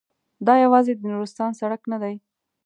[0.47, 2.15] دا یوازې د نورستان سړک نه دی.